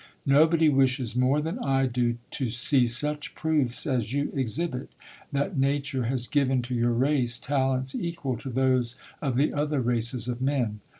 Nobody 0.25 0.67
wishes 0.67 1.15
more 1.15 1.43
than 1.43 1.59
I 1.59 1.85
do 1.85 2.17
to 2.31 2.49
see 2.49 2.87
such 2.87 3.35
proofs 3.35 3.85
as 3.85 4.13
you 4.13 4.31
exhibit, 4.33 4.89
that 5.31 5.59
nature 5.59 6.05
has 6.05 6.25
given 6.25 6.63
to 6.63 6.73
your 6.73 6.91
race 6.91 7.37
talents 7.37 7.93
equal 7.93 8.35
to 8.37 8.49
those 8.49 8.95
of 9.21 9.35
the 9.35 9.53
other 9.53 9.79
races 9.79 10.27
of 10.27 10.41
men. 10.41 10.79